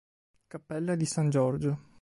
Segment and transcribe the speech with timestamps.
[0.47, 1.89] Cappella di San Giorgio